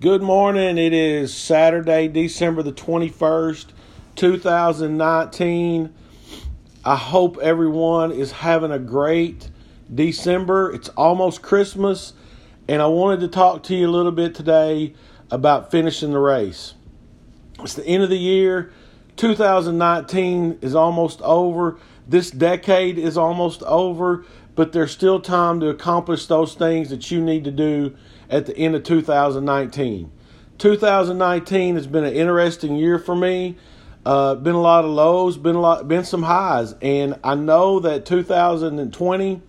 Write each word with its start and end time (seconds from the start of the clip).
Good 0.00 0.22
morning. 0.22 0.78
It 0.78 0.92
is 0.92 1.34
Saturday, 1.34 2.06
December 2.06 2.62
the 2.62 2.72
21st, 2.72 3.66
2019. 4.14 5.92
I 6.84 6.94
hope 6.94 7.36
everyone 7.38 8.12
is 8.12 8.30
having 8.30 8.70
a 8.70 8.78
great 8.78 9.50
December. 9.92 10.70
It's 10.70 10.88
almost 10.90 11.42
Christmas, 11.42 12.12
and 12.68 12.80
I 12.80 12.86
wanted 12.86 13.18
to 13.22 13.28
talk 13.28 13.64
to 13.64 13.74
you 13.74 13.88
a 13.88 13.90
little 13.90 14.12
bit 14.12 14.36
today 14.36 14.94
about 15.32 15.72
finishing 15.72 16.12
the 16.12 16.20
race. 16.20 16.74
It's 17.58 17.74
the 17.74 17.84
end 17.84 18.04
of 18.04 18.08
the 18.08 18.18
year. 18.18 18.70
2019 19.16 20.60
is 20.62 20.76
almost 20.76 21.20
over. 21.22 21.76
This 22.06 22.30
decade 22.30 22.98
is 22.98 23.18
almost 23.18 23.64
over, 23.64 24.24
but 24.58 24.72
there's 24.72 24.90
still 24.90 25.20
time 25.20 25.60
to 25.60 25.68
accomplish 25.68 26.26
those 26.26 26.54
things 26.54 26.90
that 26.90 27.12
you 27.12 27.20
need 27.20 27.44
to 27.44 27.50
do 27.52 27.96
at 28.28 28.44
the 28.46 28.56
end 28.58 28.74
of 28.74 28.82
2019. 28.82 30.10
2019 30.58 31.74
has 31.76 31.86
been 31.86 32.02
an 32.02 32.12
interesting 32.12 32.74
year 32.74 32.98
for 32.98 33.14
me. 33.14 33.56
Uh, 34.04 34.34
been 34.34 34.56
a 34.56 34.60
lot 34.60 34.84
of 34.84 34.90
lows, 34.90 35.38
been 35.38 35.54
a 35.54 35.60
lot, 35.60 35.86
been 35.86 36.02
some 36.02 36.24
highs, 36.24 36.74
and 36.82 37.14
I 37.22 37.36
know 37.36 37.78
that 37.78 38.04
2020 38.04 39.42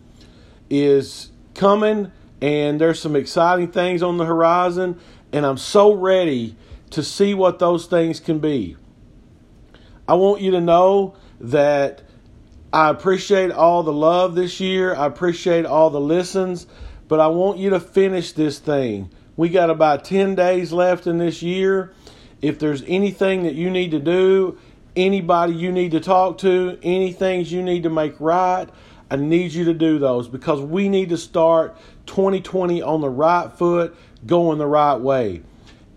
is 0.70 1.32
coming, 1.56 2.12
and 2.40 2.80
there's 2.80 3.00
some 3.00 3.16
exciting 3.16 3.72
things 3.72 4.04
on 4.04 4.18
the 4.18 4.26
horizon, 4.26 5.00
and 5.34 5.44
I'm 5.44 5.58
so 5.58 5.92
ready 5.92 6.56
to 6.92 7.02
see 7.02 7.34
what 7.34 7.58
those 7.58 7.88
things 7.88 8.20
can 8.20 8.38
be. 8.38 8.78
I 10.08 10.14
want 10.14 10.42
you 10.42 10.52
to 10.52 10.62
know 10.62 11.16
that 11.40 12.04
I 12.72 12.90
appreciate 12.90 13.52
all 13.52 13.84
the 13.84 13.94
love 13.94 14.36
this 14.36 14.60
year. 14.60 14.96
I 14.96 15.06
appreciate 15.06 15.66
all 15.66 15.90
the 15.90 16.00
listens 16.00 16.68
but 17.10 17.20
I 17.20 17.28
want 17.28 17.58
you 17.58 17.72
to 17.72 17.80
finish 17.82 18.32
this 18.32 18.60
thing. 18.60 19.10
We 19.36 19.50
got 19.50 19.70
about 19.70 20.06
10 20.06 20.36
days 20.36 20.72
left 20.72 21.08
in 21.08 21.18
this 21.18 21.42
year. 21.42 21.92
If 22.42 22.60
there's 22.60 22.84
anything 22.88 23.44
that 23.44 23.56
you 23.56 23.70
need 23.70 23.92
to 23.92 24.00
do, 24.00 24.58
anybody 24.96 25.54
you 25.54 25.72
need 25.72 25.92
to 25.92 26.00
talk 26.00 26.38
to, 26.40 26.78
any 26.84 27.12
things 27.12 27.52
you 27.52 27.64
need 27.64 27.84
to 27.84 27.90
make 27.90 28.14
right, 28.20 28.68
I 29.12 29.16
need 29.16 29.54
you 29.54 29.66
to 29.66 29.74
do 29.74 29.98
those 29.98 30.28
because 30.28 30.62
we 30.62 30.88
need 30.88 31.10
to 31.10 31.18
start 31.18 31.76
2020 32.06 32.82
on 32.84 33.02
the 33.02 33.10
right 33.10 33.52
foot, 33.52 33.96
going 34.28 34.60
the 34.60 34.68
right 34.68 34.96
way. 34.96 35.42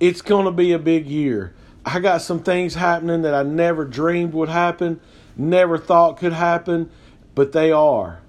It's 0.01 0.23
going 0.23 0.47
to 0.47 0.51
be 0.51 0.73
a 0.73 0.79
big 0.79 1.07
year. 1.07 1.55
I 1.85 2.01
got 2.01 2.23
some 2.23 2.43
things 2.43 2.75
happening 2.75 3.23
that 3.23 3.35
I 3.35 3.43
never 3.43 3.85
dreamed 3.85 4.33
would 4.35 4.49
happen, 4.49 5.01
never 5.37 5.79
thought 5.79 6.17
could 6.17 6.33
happen, 6.33 6.91
but 7.35 7.53
they 7.53 7.73
are. 7.73 8.21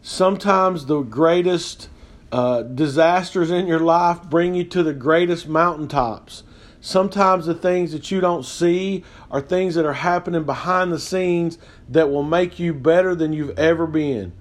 Sometimes 0.00 0.86
the 0.86 1.02
greatest 1.02 1.88
uh, 2.32 2.62
disasters 2.62 3.50
in 3.50 3.66
your 3.66 3.80
life 3.80 4.22
bring 4.24 4.54
you 4.54 4.64
to 4.64 4.82
the 4.82 4.94
greatest 4.94 5.46
mountaintops. 5.46 6.42
Sometimes 6.80 7.46
the 7.46 7.54
things 7.54 7.92
that 7.92 8.10
you 8.10 8.20
don't 8.20 8.44
see 8.44 9.04
are 9.30 9.40
things 9.40 9.76
that 9.76 9.86
are 9.86 9.92
happening 9.92 10.42
behind 10.44 10.90
the 10.90 10.98
scenes 10.98 11.58
that 11.88 12.10
will 12.10 12.24
make 12.24 12.58
you 12.58 12.74
better 12.74 13.14
than 13.14 13.32
you've 13.32 13.56
ever 13.58 13.86
been. 13.86 14.32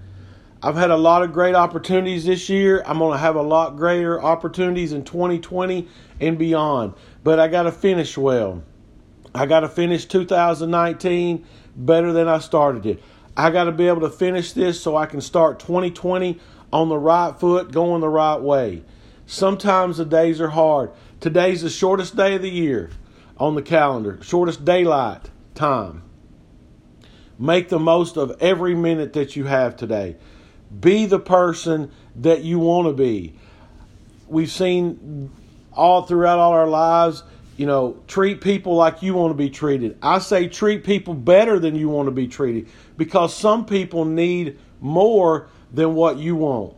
I've 0.63 0.75
had 0.75 0.91
a 0.91 0.97
lot 0.97 1.23
of 1.23 1.33
great 1.33 1.55
opportunities 1.55 2.25
this 2.25 2.47
year. 2.47 2.83
I'm 2.85 2.99
going 2.99 3.13
to 3.13 3.17
have 3.17 3.35
a 3.35 3.41
lot 3.41 3.77
greater 3.77 4.21
opportunities 4.21 4.91
in 4.93 5.03
2020 5.03 5.87
and 6.19 6.37
beyond. 6.37 6.93
But 7.23 7.39
I 7.39 7.47
got 7.47 7.63
to 7.63 7.71
finish 7.71 8.15
well. 8.15 8.63
I 9.33 9.47
got 9.47 9.61
to 9.61 9.69
finish 9.69 10.05
2019 10.05 11.45
better 11.75 12.13
than 12.13 12.27
I 12.27 12.37
started 12.39 12.85
it. 12.85 13.03
I 13.35 13.49
got 13.49 13.63
to 13.63 13.71
be 13.71 13.87
able 13.87 14.01
to 14.01 14.09
finish 14.09 14.51
this 14.53 14.79
so 14.79 14.95
I 14.95 15.07
can 15.07 15.21
start 15.21 15.59
2020 15.59 16.39
on 16.71 16.89
the 16.89 16.97
right 16.97 17.37
foot, 17.39 17.71
going 17.71 18.01
the 18.01 18.09
right 18.09 18.39
way. 18.39 18.83
Sometimes 19.25 19.97
the 19.97 20.05
days 20.05 20.39
are 20.39 20.49
hard. 20.49 20.91
Today's 21.19 21.63
the 21.63 21.69
shortest 21.69 22.15
day 22.15 22.35
of 22.35 22.41
the 22.43 22.51
year 22.51 22.91
on 23.37 23.55
the 23.55 23.61
calendar, 23.63 24.19
shortest 24.21 24.63
daylight 24.63 25.31
time. 25.55 26.03
Make 27.39 27.69
the 27.69 27.79
most 27.79 28.17
of 28.17 28.35
every 28.39 28.75
minute 28.75 29.13
that 29.13 29.35
you 29.35 29.45
have 29.45 29.75
today. 29.75 30.17
Be 30.79 31.05
the 31.05 31.19
person 31.19 31.91
that 32.17 32.43
you 32.43 32.59
want 32.59 32.87
to 32.87 32.93
be. 32.93 33.35
We've 34.27 34.51
seen 34.51 35.31
all 35.73 36.03
throughout 36.03 36.39
all 36.39 36.53
our 36.53 36.67
lives, 36.67 37.23
you 37.57 37.65
know, 37.65 37.97
treat 38.07 38.41
people 38.41 38.75
like 38.75 39.01
you 39.01 39.13
want 39.13 39.31
to 39.31 39.37
be 39.37 39.49
treated. 39.49 39.97
I 40.01 40.19
say 40.19 40.47
treat 40.47 40.83
people 40.83 41.13
better 41.13 41.59
than 41.59 41.75
you 41.75 41.89
want 41.89 42.07
to 42.07 42.11
be 42.11 42.27
treated 42.27 42.67
because 42.97 43.35
some 43.35 43.65
people 43.65 44.05
need 44.05 44.57
more 44.79 45.49
than 45.71 45.95
what 45.95 46.17
you 46.17 46.35
want. 46.35 46.75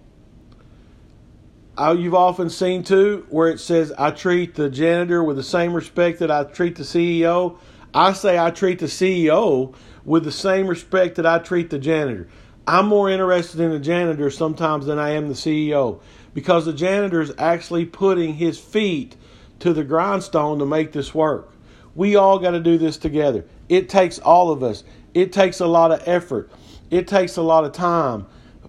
Uh, 1.75 1.95
you've 1.97 2.13
often 2.13 2.49
seen 2.49 2.83
too 2.83 3.25
where 3.29 3.49
it 3.49 3.59
says, 3.59 3.91
I 3.97 4.11
treat 4.11 4.55
the 4.55 4.69
janitor 4.69 5.23
with 5.23 5.37
the 5.37 5.43
same 5.43 5.73
respect 5.73 6.19
that 6.19 6.29
I 6.29 6.43
treat 6.43 6.75
the 6.75 6.83
CEO. 6.83 7.57
I 7.93 8.13
say 8.13 8.37
I 8.37 8.51
treat 8.51 8.79
the 8.79 8.85
CEO 8.85 9.73
with 10.05 10.23
the 10.23 10.31
same 10.31 10.67
respect 10.67 11.15
that 11.15 11.25
I 11.25 11.39
treat 11.39 11.69
the 11.69 11.79
janitor. 11.79 12.27
I'm 12.67 12.87
more 12.87 13.09
interested 13.09 13.59
in 13.59 13.71
the 13.71 13.79
janitor 13.79 14.29
sometimes 14.29 14.85
than 14.85 14.99
I 14.99 15.11
am 15.11 15.27
the 15.27 15.33
CEO 15.33 16.01
because 16.33 16.65
the 16.65 16.73
janitor 16.73 17.21
is 17.21 17.33
actually 17.37 17.85
putting 17.85 18.35
his 18.35 18.59
feet 18.59 19.15
to 19.59 19.73
the 19.73 19.83
grindstone 19.83 20.59
to 20.59 20.65
make 20.65 20.91
this 20.91 21.13
work. 21.13 21.51
We 21.95 22.15
all 22.15 22.39
got 22.39 22.51
to 22.51 22.59
do 22.59 22.77
this 22.77 22.97
together. 22.97 23.45
It 23.69 23.89
takes 23.89 24.19
all 24.19 24.51
of 24.51 24.63
us. 24.63 24.83
It 25.13 25.31
takes 25.31 25.59
a 25.59 25.67
lot 25.67 25.91
of 25.91 26.01
effort. 26.07 26.51
It 26.89 27.07
takes 27.07 27.37
a 27.37 27.41
lot 27.41 27.65
of 27.65 27.71
time 27.71 28.25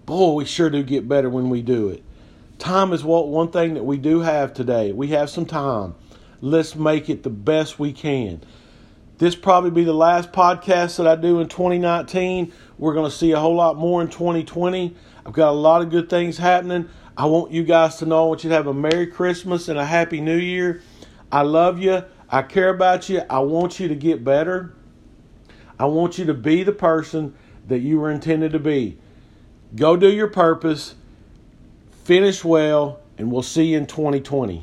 boy, 0.07 0.33
we 0.33 0.45
sure 0.45 0.71
do 0.71 0.83
get 0.83 1.09
better 1.09 1.31
when 1.31 1.49
we 1.51 1.63
do 1.63 1.89
it. 1.89 2.03
Time 2.59 2.93
is 2.93 3.03
what 3.03 3.29
one 3.29 3.51
thing 3.51 3.75
that 3.75 3.85
we 3.85 3.97
do 3.97 4.21
have 4.21 4.55
today. 4.55 4.93
We 4.93 5.09
have 5.09 5.31
some 5.31 5.47
time. 5.47 5.95
Let's 6.41 6.77
make 6.77 7.09
it 7.09 7.23
the 7.23 7.31
best 7.31 7.79
we 7.79 7.93
can. 7.93 8.43
This 9.25 9.35
probably 9.35 9.71
be 9.71 9.85
the 9.85 9.95
last 9.95 10.33
podcast 10.33 10.99
that 10.99 11.07
I 11.07 11.17
do 11.17 11.41
in 11.41 11.49
2019. 11.49 12.53
We're 12.77 12.93
going 12.93 13.11
to 13.11 13.17
see 13.17 13.33
a 13.33 13.41
whole 13.41 13.55
lot 13.55 13.79
more 13.79 14.03
in 14.03 14.09
2020. 14.09 14.95
I've 15.25 15.33
got 15.33 15.49
a 15.49 15.57
lot 15.57 15.81
of 15.81 15.89
good 15.89 16.11
things 16.11 16.37
happening. 16.37 16.91
I 17.17 17.25
want 17.25 17.51
you 17.51 17.65
guys 17.65 17.97
to 18.01 18.05
know 18.05 18.27
I 18.27 18.29
want 18.29 18.45
you 18.45 18.51
to 18.51 18.57
have 18.57 18.67
a 18.67 18.75
Merry 18.75 19.07
Christmas 19.07 19.69
and 19.69 19.79
a 19.79 19.85
Happy 19.87 20.21
New 20.21 20.37
Year. 20.37 20.83
I 21.33 21.41
love 21.41 21.79
you. 21.79 22.05
I 22.29 22.43
care 22.43 22.69
about 22.69 23.09
you. 23.09 23.23
I 23.31 23.39
want 23.39 23.81
you 23.81 23.89
to 23.89 23.95
get 23.95 24.25
better. 24.25 24.75
I 25.79 25.87
want 25.87 26.19
you 26.19 26.27
to 26.27 26.35
be 26.35 26.63
the 26.63 26.73
person 26.73 27.35
that 27.69 27.79
you 27.79 28.01
were 28.01 28.11
intended 28.11 28.53
to 28.53 28.59
be. 28.59 28.99
Go 29.75 29.97
do 29.97 30.13
your 30.13 30.29
purpose, 30.29 30.97
finish 32.05 32.45
well, 32.45 33.01
and 33.17 33.33
we'll 33.33 33.41
see 33.41 33.69
you 33.69 33.79
in 33.79 33.87
2020. 33.87 34.63